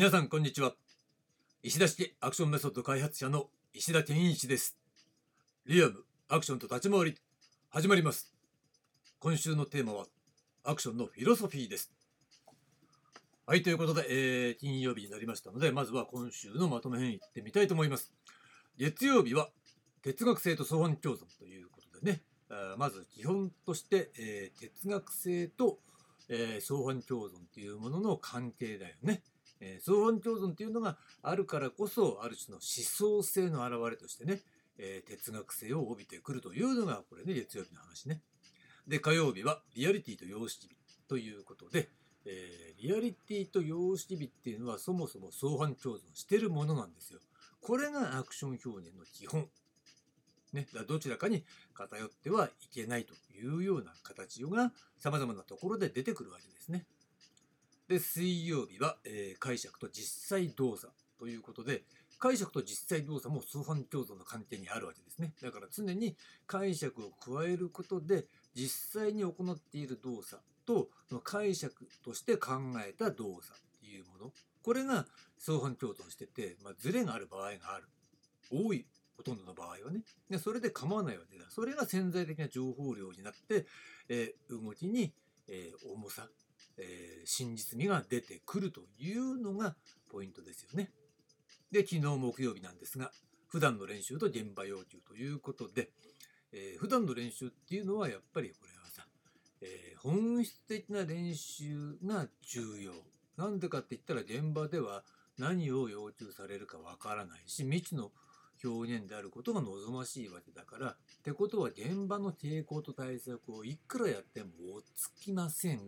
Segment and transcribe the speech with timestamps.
[0.00, 0.72] 皆さんこんにちは。
[1.62, 4.78] 石田式アクションメソッド開発者の石田健一です。
[5.66, 7.18] リアムアクションと立ち回り
[7.68, 8.34] 始まります。
[9.18, 10.06] 今週のテーマは
[10.64, 11.92] アクションのフィロソフィーです。
[13.44, 18.14] はいということで、えー、金曜日になりましたのでまずは今週のまとめ編いってみたいと思います。
[18.78, 19.50] 月曜日は
[20.00, 22.22] 哲学性と相反共存ということでね。
[22.78, 25.78] まず基本として、えー、哲学性と、
[26.30, 29.22] えー、相反共存というものの関係だよね。
[29.60, 34.40] えー、相反共存というのがあるからこそある種の思想性の表れとしてね、
[34.78, 38.22] え、哲学性を帯びてくるというのがこれね月曜日の話ね。
[38.88, 41.88] で火曜日はリアリティと様式美ということで、
[42.24, 47.20] えー、リアリティと様式美っていうのはそもそも相反共存してるものなんですよ。
[47.60, 49.48] これがアクション表現の基本。
[50.52, 56.86] ね、どちらかに偏ってはいけないというような形が様々なところで出てくるわけですね。
[57.90, 61.82] で、水曜日は、えー、解釈と実際動作ということで、
[62.20, 65.32] 解釈と実際動作も相反共存の関係にあるわけですね。
[65.42, 66.14] だから常に
[66.46, 70.88] 解釈を加えることで、実際に行っている動作と
[71.24, 72.52] 解釈として考
[72.86, 77.88] えた動作っていうもの、これが相反共存してて、まあ、ズレがある場合がある。
[78.52, 80.02] 多い、ほとんどの場合はね。
[80.28, 81.46] でそれで構わないわけだ。
[81.48, 83.66] それが潜在的な情報量になって、
[84.08, 85.12] えー、動きに、
[85.48, 86.28] えー、重さ、
[86.80, 89.76] えー、真実味が出てくるというのが
[90.10, 90.90] ポイントですよね。
[91.70, 93.12] で、昨日木曜日なんですが、
[93.48, 95.90] 普段の練習と現場要求ということで、
[96.52, 99.06] えー、普段の練習っていうのはやっぱりこれはさ、
[99.60, 102.92] えー、本質的な練習が重要。
[103.36, 105.04] なんでかって言ったら現場では
[105.38, 108.10] 何を要求されるかわからないし、未知の
[108.62, 115.80] 表現であることが望ましいわけだから、ってことは現場の抵抗と対策をいくらやっても追っつきません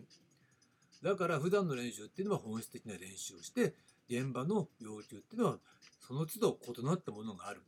[1.03, 3.74] だから普段の練習っていうのは本質的な練習をして、
[4.08, 5.58] 現場の要求っていうのは
[6.01, 7.63] その都度異なったものがある。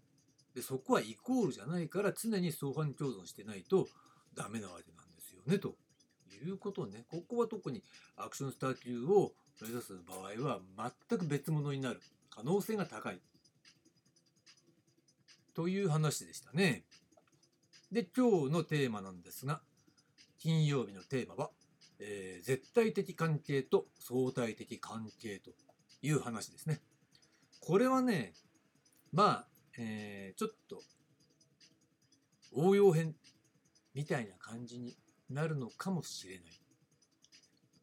[0.54, 3.88] で、そこはイコールじゃないから常に相反共存してないと
[4.34, 5.76] ダメなわけなんですよね、と
[6.44, 7.04] いうことね。
[7.10, 7.82] ここは特に
[8.16, 10.60] アクションスター級を目指す場合は
[11.08, 13.20] 全く別物になる可能性が高い。
[15.54, 16.84] という話でしたね。
[17.92, 19.60] で、今日のテーマなんですが、
[20.38, 21.50] 金曜日のテーマは
[22.06, 25.52] えー、絶対的関係と相対的関係と
[26.02, 26.82] いう話ですね。
[27.60, 28.34] これはね、
[29.10, 29.46] まあ、
[29.78, 30.82] えー、ちょっと
[32.52, 33.14] 応用編
[33.94, 34.94] みたいな感じに
[35.30, 36.44] なるのかもしれない。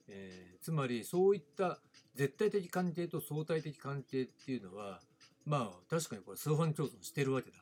[0.08, 1.80] えー、つまりそういった
[2.14, 5.00] 絶対的関係と相対的関係っていうのは
[5.46, 7.58] まあ確かにこれ相反共存してるわけだ。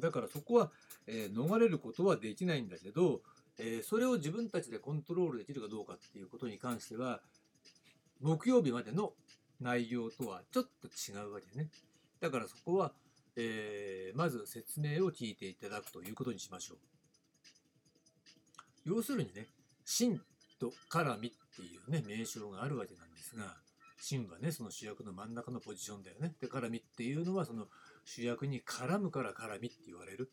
[0.00, 0.70] だからそこは、
[1.06, 3.22] えー、逃れることはできないんだけど
[3.58, 7.20] えー、それを自分たちでコントロールできるかどうかっていうことに関しては、
[8.20, 9.12] 木曜日までの
[9.60, 11.68] 内容とはちょっと違うわけね。
[12.20, 12.92] だからそこは、
[13.36, 16.78] えー、まず説明を聞いていただくということにしましょう。
[18.84, 19.48] 要するにね、
[19.84, 20.20] 真
[20.58, 23.56] と絡みっていうね、名称があるわけなんですが、
[24.00, 26.34] 真はね、その主役の真ん中のポジションだよね。
[26.40, 27.66] で、絡みっていうのは、その
[28.04, 30.30] 主役に絡むから絡みって言われる。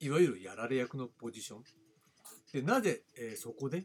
[0.00, 1.64] いわゆるやられ役のポジション。
[2.54, 3.84] でなぜ、えー、そこで？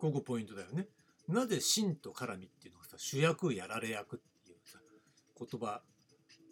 [0.00, 0.88] ここポイントだよね。
[1.28, 4.80] なぜ真と絡みっていうのがさ主役やられ役っていうさ
[5.38, 5.80] 言葉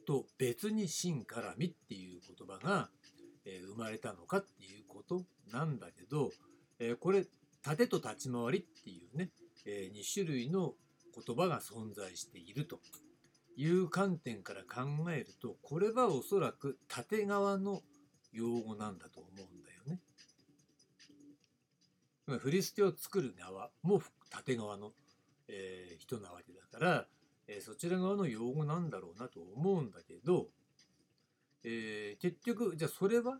[0.06, 2.88] と別に真絡みっていう言葉が、
[3.44, 6.30] えー、生まれたのかっていうことなんだけど、
[6.78, 7.24] えー、これ
[7.64, 9.30] 盾と立ち回りっていうね、
[9.66, 10.74] え2種類の
[11.12, 12.78] 言葉が存在していると
[13.56, 17.80] いう観点から考えるとこれはおそらく縦側の
[18.32, 19.55] 用語なんだと思うん
[22.26, 24.92] 振り捨てを作る側も縦側の、
[25.48, 27.06] えー、人なわけだから、
[27.46, 30.48] えー、そちら側の用語なんだろうなと思うんだけど、
[31.64, 33.38] えー、結局じゃあそれは、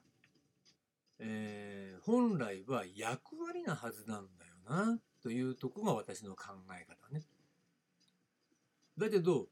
[1.19, 7.23] え本来は役割なはずなんだよなというとこが私の考え方ね。
[8.97, 9.47] だけど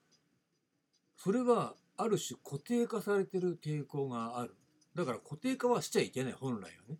[1.16, 4.54] それはある種固定化されてる傾向がある。
[4.94, 6.98] だから固定化はしちゃいけない本来はね。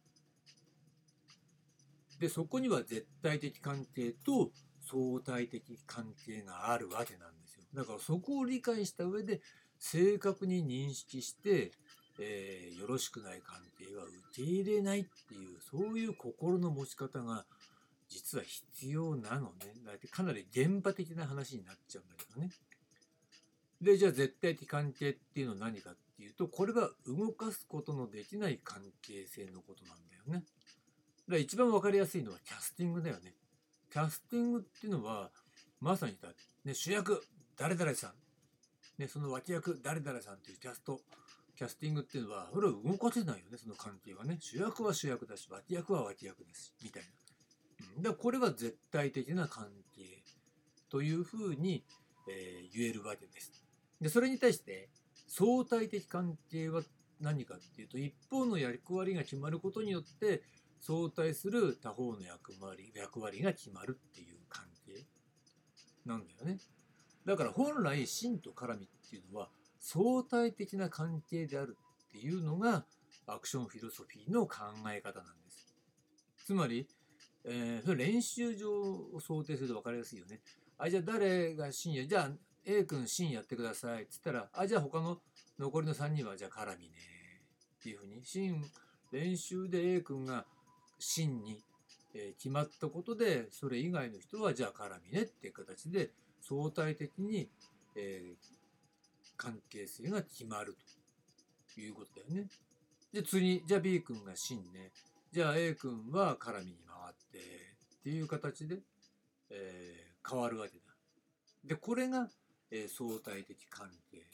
[2.25, 4.51] でそこには絶対的関係と
[4.81, 7.65] 相対的関係があるわけなんですよ。
[7.75, 9.43] だからそこを理解した上で
[9.79, 11.73] 正確に認識して、
[12.19, 17.45] えー、よろしくない関係は受け入れないっていうそういう心の持ち方が
[18.09, 19.75] 実は必要なのね。
[19.85, 22.49] だってかなり現場的な話になっちゃうんだけどね。
[23.83, 30.47] でじゃあ絶対的関係っていうのは何かっていうとこれは動かすことのできない関係性のことなんだよね。
[31.29, 33.35] だ一番分かりやすいのはキャスティングだよね。
[33.91, 35.31] キャスティングっていうのは、
[35.81, 36.17] まさに
[36.65, 37.23] ね、主役、
[37.57, 38.13] 誰々さん、
[38.99, 41.01] ね、その脇役誰々さんっていうキャスト
[41.57, 48.03] キャスティングっていうのはそれを動かせないよねその関係はね主役は主役だし脇役は脇役ですみたいな。
[48.03, 50.23] だからこれは絶対的な関係
[50.91, 51.85] というふうに、
[52.29, 53.65] えー、言えるわけです。
[54.01, 54.89] でそれに対して
[55.29, 56.83] 相対的関係は
[57.21, 60.43] 何かっていうと一方の役割が決まることによって
[60.87, 65.07] 相対する他方の役割役割が決まるっていう関係
[66.05, 66.59] なんだよね。
[67.25, 69.49] だから本来真と絡みっていうのは
[69.81, 71.79] 相対的な関係である
[72.09, 72.85] っていうのが
[73.27, 74.57] アクションフィロソフィーの考
[74.95, 75.75] え方なんです。
[76.45, 76.87] つまり、
[77.45, 80.41] えー、練習上を想定すると分かりやすいよね。
[80.77, 82.31] あ、じゃあ誰が真や、じゃあ
[82.67, 85.23] A 君真やってくださいっつったら、あ、じゃあ他の
[85.59, 86.93] 残りの3人はじゃあ絡みね
[87.79, 88.63] っていうふうに、真
[89.13, 90.45] 練習で A 君が
[91.05, 91.63] 真に、
[92.15, 96.11] え、決まったことで、それ以外の人はじゃあ絡みねっていう形で
[96.41, 97.51] 相対的に、
[97.95, 98.35] え、
[99.37, 100.77] 関係性が決まる
[101.75, 102.49] ということだよね。
[103.13, 104.93] で、次、じゃあ B 君が真ね。
[105.31, 108.79] じゃあ A 君は絡みに回ってっていう形で、
[109.51, 110.85] え、変わるわけだ。
[111.65, 112.31] で、これが、
[112.71, 114.27] え、相対的関係。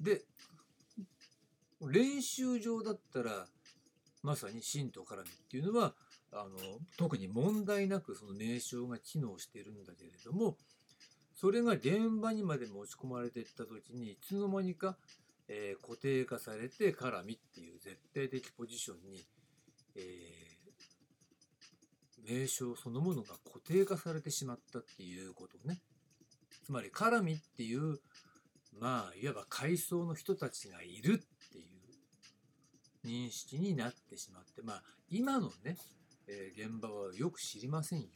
[0.00, 0.24] で、
[1.80, 3.46] 練習上だったら、
[4.26, 5.94] まさに真と絡みっていうのは、
[6.32, 6.58] あの
[6.98, 10.56] 特に問題なくその名称が機能しているんだけれども
[11.36, 14.96] それが現場にまで持ち込まれていった時にいつの間にか、
[15.48, 19.20] えー、固定化されて絡みっていう絶対的ポジションに、
[19.94, 25.78] えー、名称そのものが固定化されてしまったっていうことね。
[26.64, 28.00] つまり絡みっていう
[28.80, 31.35] まあいわば階層の人たちがいるって
[33.06, 35.76] 認識になってしまってまあ今のね
[36.28, 38.08] えー、現場はよく知りませんよ。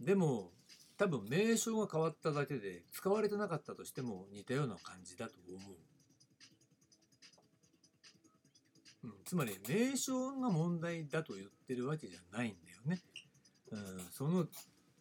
[0.00, 0.52] うん、でも
[0.96, 5.76] 多分名称が変わっただけで使われてなかったとしても似たような感じだと思う。
[9.04, 13.00] うん、つまり名称が問題だと言ってるわけじゃないんだよね。
[13.70, 13.80] うん、
[14.12, 14.46] その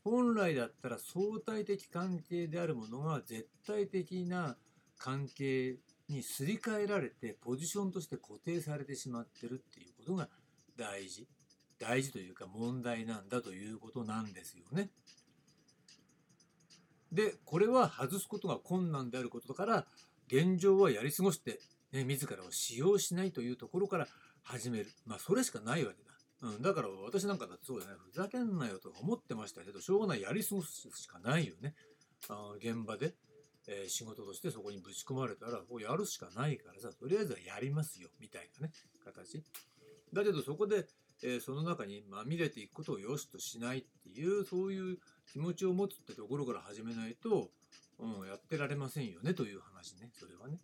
[0.03, 4.57] 本来だったら相対的関係であるものが絶対的な
[4.97, 5.77] 関係
[6.09, 10.29] にすり替えられてポジションとして固定されてしまってるっていうことが
[10.77, 11.27] 大事。
[11.79, 14.89] 大事というか問題なんだということなんですよね。
[17.11, 19.85] でこれは外すことが困難であることから
[20.27, 21.59] 現状はやり過ごして、
[21.91, 24.07] ね、自らを使用しないというところから
[24.43, 26.11] 始めるまあそれしかないわけだ。
[26.41, 31.73] うん、だから私なんかだってそうだねふざけんなよと思ってましたけどしょうがないやり過ごすしかないよね。
[32.29, 33.13] あ現場で、
[33.67, 38.73] え、仕事としてそこにぶち込まれたらこうやるしかないからさとりあえずはやりますよみたいなね
[39.03, 39.43] 形。
[40.13, 40.87] だけどそこで
[41.23, 44.97] え、その中にまみれていくことを良しとしないっていうそういう
[45.31, 47.49] 気持ちを持つってところから始めないと、
[47.99, 50.59] うん、やってられませんよねという話ねそれはね。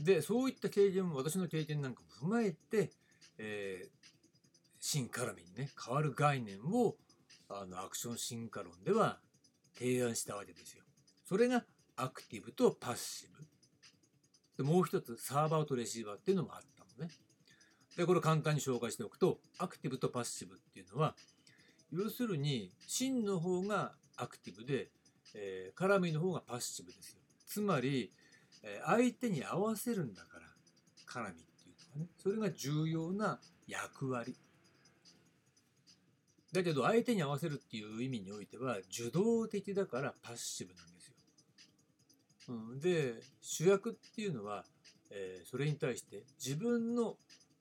[0.00, 2.90] でそういった経験も私の経験なんかも踏まえて、
[3.36, 3.88] えー、
[4.78, 6.94] 進化論にね変わる概念を
[7.48, 9.18] あのアクション進化論では
[9.76, 10.84] 提案したわけですよ。
[11.28, 11.62] それが
[11.96, 13.44] アクティブとパッシブ。
[14.56, 17.12] でもう一つサーバーとレシーバーっていうのもあったのね。
[17.98, 21.14] で、これ簡単に紹介しておくと、アクティブとパッシブっていうのは、
[21.90, 24.88] 要するに、真の方がアクティブで、
[25.34, 27.20] えー、絡みの方がパッシブですよ。
[27.46, 28.10] つまり、
[28.62, 30.46] えー、相手に合わせるんだから、
[31.06, 34.34] 絡みっていうのはね、それが重要な役割。
[36.52, 40.97] だけど、相手に合わせるっていう意味においては、受動的だからパッシブなんです。
[42.48, 44.64] うん、で、主役っていうのは、
[45.10, 47.16] えー、それに対して自分の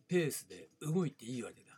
[0.07, 1.71] ペースで動いていいわけだ。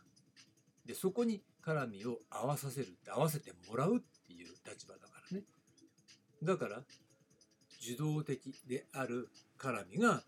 [0.86, 5.44] で、そこに絡みを合わさせるって合わせてもらうっていう立場だからね。
[6.42, 6.82] だから、
[7.82, 10.22] 受動的である絡みが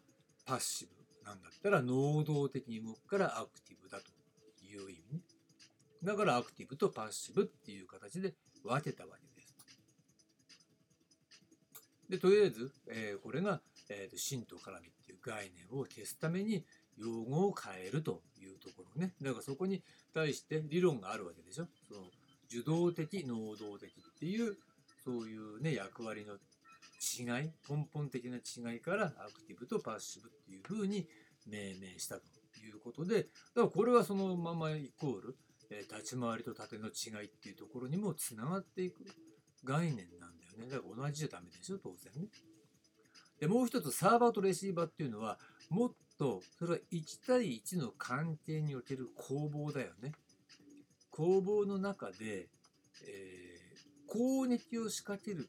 [0.47, 5.21] パッシブなんだったら能動的に動くからアクティブだという意味ね。
[6.03, 8.35] だからアクティブとパッシブっていう形で
[8.65, 9.32] 分けたわけです。
[12.13, 16.63] で、とりあえず、えー、これが、えーと、真と絡みっていう概念を消すために
[16.99, 19.15] 用語を変えるというところね。
[19.23, 21.69] だからそこに対して理論があるわけでしょ。
[21.89, 22.01] その
[22.51, 24.59] 受動的、能動的っていう、
[25.03, 31.09] そういうね、役割の違い、根本的な違いからアクティブとパッシブっていうふうに
[31.47, 32.23] 命名したと
[32.61, 33.31] いうことで、だか
[33.63, 35.37] らこれはそのままイコール、
[35.71, 39.07] え立ち回りと縦の違いっていうところにもつながっていく
[39.65, 40.71] 概念なんよね。
[40.71, 42.29] だから同じじゃダメでしょ、当然ね。
[43.41, 50.13] で、もう一つサーバーとレシーバーっていうのは、もっとそれは1対1の関係における攻防だよね。
[51.11, 52.49] 攻防の中で、
[53.07, 55.49] えー、攻撃を仕掛ける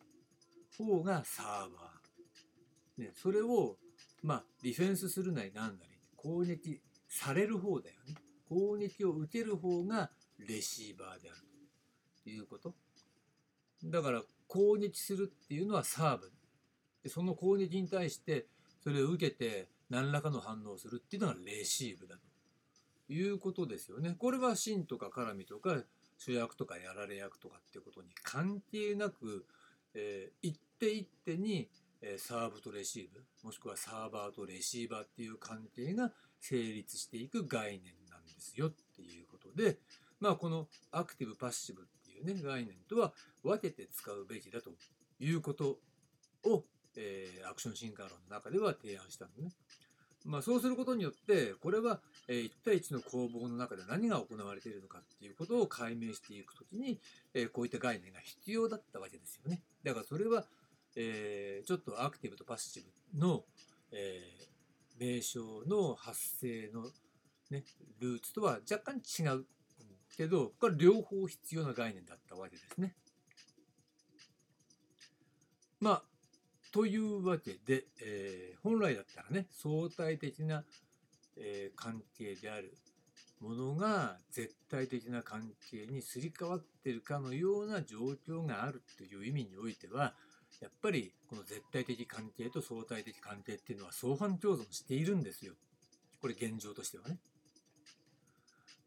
[0.78, 3.02] 方がサーバー。
[3.04, 3.78] ね、それを、
[4.22, 8.16] まあ、ディフェンスするなりなんなり、攻撃される方だよね。
[8.50, 11.42] 攻撃を受ける方がレシーバーである
[12.24, 12.74] ということ。
[13.86, 16.32] だから攻撃するっていうのはサーブ。
[17.02, 18.46] でその攻撃に対して
[18.84, 22.16] それを受けて何らかの反応をするっていうのがレシーブだ
[23.08, 24.16] ということですよね。
[24.18, 25.82] これは芯とか絡みとか
[26.20, 29.46] 主役とかやられ役とかっていうことに関係なく、
[29.96, 31.68] えー、一手一手に
[32.18, 39.78] サーブとレシーブもしくはサーバーとレシーバーっていう関係が成立していく概念なんですよっていうことで
[40.20, 41.86] まあこのアクティブパッシブっ
[42.24, 43.14] ね概念とは
[43.44, 44.72] 分けて使うべきだと
[45.20, 45.80] いうこと
[46.46, 46.64] を、
[46.98, 49.52] えー、アクション進化論の中では提案したのね。
[50.26, 52.00] まあ、そうすることによってこれは
[52.30, 57.02] 1対1の攻防の中で何が行われているのかっていうことを解明していくときに
[57.52, 59.62] こういった概念が必要だったわけですよね。
[59.84, 60.46] だからそれは、
[60.96, 62.82] ちょっとアクティブとパッシ
[63.14, 63.44] ブの、
[65.00, 66.84] 名称の発生の、
[67.50, 67.64] ね、
[68.00, 69.46] ルーツとは若干違う
[70.16, 72.96] けどこれ両方必要な概念だったわけですね。
[75.80, 76.04] まあ
[76.72, 80.64] というわけで、えー、本来だったらね相対的な、
[81.38, 82.74] えー、関係である
[83.42, 90.14] ものが絶対的な関係にすり替わってるかのような状況があるという意味においては
[90.62, 95.54] やっぱりこの絶対的関係と相対的関係っていうのは相反共存しているんですよ。
[96.22, 97.18] これ現状としてはね。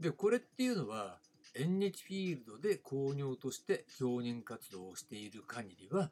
[0.01, 1.19] で、これっていうのは
[1.55, 6.11] 演劇フィールドで巧妙として表現活動をしている限りは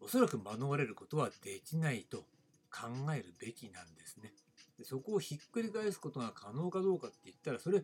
[0.00, 2.24] おそらく免れることはできないと
[2.70, 4.32] 考えるべきなんですね。
[4.78, 7.82] でそこをひっくり返すことが可能かどうかって言ったらそれ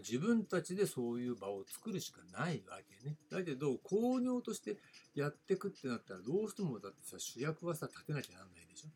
[0.00, 3.16] 自分たちでそういう場を作るしかないわけね。
[3.30, 4.78] だけど、巧妙として
[5.14, 8.88] やってくってなったら、どうしてもだってさ、主役はさ、立てなきゃなんないでしょ。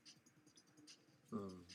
[1.32, 1.66] うん。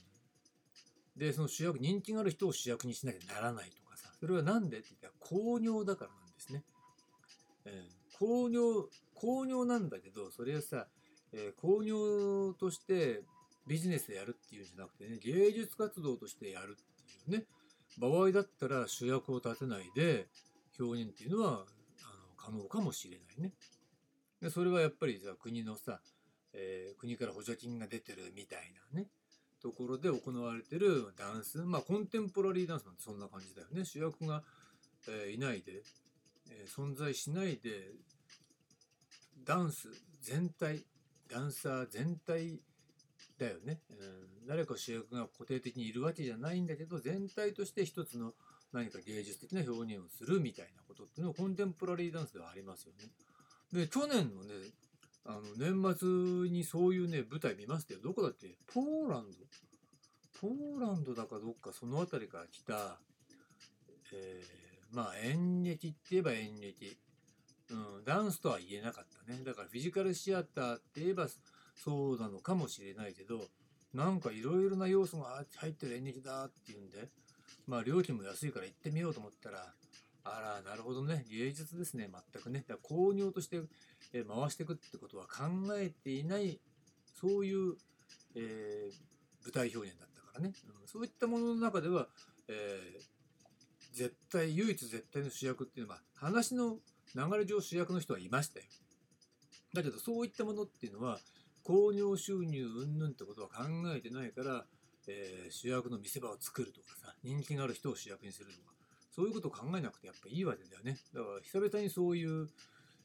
[1.16, 3.77] で、その主役、人気がある人を主役にしなきゃならないと、
[4.20, 4.78] それは何で？
[4.78, 6.64] って言ったら、巧妙だからなんですね。
[7.66, 10.88] えー、巧妙、巧妙なんだけど、それはさ、
[11.34, 13.24] えー、巧妙として
[13.68, 17.46] ビジネスでやるっていうんじゃなくてね、芸術活動としてやるっていうね、
[17.98, 20.28] 場合だったら主役を立てないで
[20.80, 21.66] 表現っていうのはあの
[22.38, 23.54] 可能かもしれないね。
[24.42, 26.00] でそれはやっぱりさ国のさ、
[26.54, 29.08] えー、国から補助金が出てるみたいなね
[29.62, 33.86] ところで行われてるダンスまあコンテンポラリーダンスなんてそんな感じだよね。
[33.86, 34.44] 主役が、
[35.08, 35.84] えー、いないで、
[36.52, 37.92] えー、存在しないで
[39.44, 39.90] ダンス
[40.22, 40.86] 全体
[41.30, 42.60] ダンサー全体
[43.38, 43.94] だよね、う
[44.44, 48.34] ん、誰か主役が固定的にいるわけじゃないんだけど全体として一つの
[48.74, 53.10] 何か芸術的な表現をするみたいなことっていうのはコンテンポラリーダンスではありますよね。
[53.72, 54.54] で去年のね
[55.28, 58.00] あの年末にそういうね舞台見ましたよ。
[58.02, 59.38] どこだってポーランド。
[60.40, 63.00] ポーランドだかどっかその辺りから来た、
[64.14, 66.98] えー、まあ演劇って言えば演劇、
[67.72, 69.40] うん、ダンスとは言えなかったね。
[69.44, 71.28] だからフィジカルシアターって言えば
[71.76, 73.42] そうなのかもしれないけど
[73.94, 77.10] なんかいろいろな要素が入ってる演劇だっていうんで
[77.68, 79.74] まあ料金も安いから行ってみようと思ったら
[80.36, 81.26] あらなるほどね。
[81.30, 82.10] 芸術ですね。
[82.34, 82.66] 全くね。
[82.68, 83.62] だから購入として
[84.12, 85.44] 回していくってことは考
[85.78, 86.60] えていない
[87.20, 87.76] そういう、
[88.36, 92.08] えー、舞台表現だったからね、うん、そういったものの中では、
[92.48, 96.78] えー、絶対唯一絶対の主役っていうのは話の
[97.16, 98.66] 流れ上主役の人はいましたよ。
[99.74, 101.20] だけどそういったものっていうのは
[101.64, 103.66] 興行収入云々ってことは考
[103.96, 104.66] えてないから、
[105.08, 108.77] えー、主役の見せ場を作るとかさ人気がある人を主役にするとか。
[109.18, 110.96] そういうこと考えなくてやっぱいいわけだよね。
[111.12, 112.48] だから久々にそういう、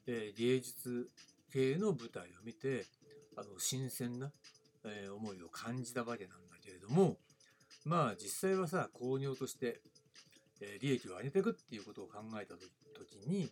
[0.05, 1.09] えー、芸術
[1.51, 2.85] 系の舞台を見て
[3.35, 4.31] あの新鮮な、
[4.85, 7.17] えー、思いを感じたわけなんだけれども
[7.83, 9.81] まあ実際はさ興行として、
[10.61, 13.49] え利益を上げていくっていうことを考えた時に、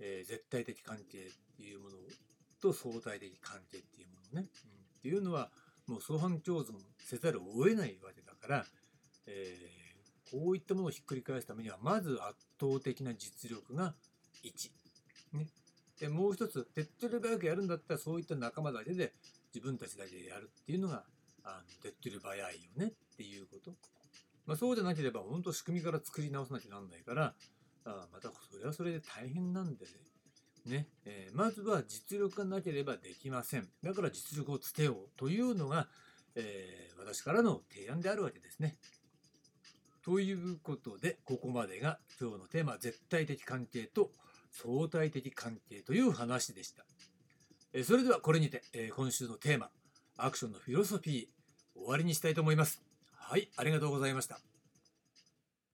[0.00, 1.96] え絶対的関係っていうもの
[2.60, 5.50] と相対的関係っていうものね、うん、っていうのは
[5.86, 8.66] もう相反共存せざるを得ないわけだから、
[9.26, 9.83] えー、
[10.34, 13.94] こういったものをひっくり返すためにはまず圧倒的な実力が
[14.42, 14.70] 1。
[15.38, 15.46] ね、
[16.00, 19.12] でもう一つ手っ取り早くやるんだったらそういった仲間だけで
[19.54, 21.04] 自分たちだけでやるっていうのが
[21.44, 23.72] あの手っ取り早いよねっていうこと。
[24.46, 27.34] まあ、そうじゃなければ本当仕組みから作り直さなきゃなんないから
[27.84, 29.92] あまたそれはそれで大変なんでね
[30.66, 33.68] ね、えー、まずは実力がなければできません。
[33.82, 35.88] だから実力をつけようというのが、
[36.34, 38.76] えー、私からの提案であるわけですね。
[40.04, 44.10] ということで、ここまでが今日のテーマ、絶対的関係と
[44.50, 46.84] 相対的関係という話でした。
[47.82, 48.62] それではこれにて、
[48.94, 49.70] 今週のテーマ、
[50.18, 51.26] アクションのフィロソフィー、
[51.74, 52.82] 終わりにしたいと思います。
[53.14, 54.53] はい、ありがとうございました。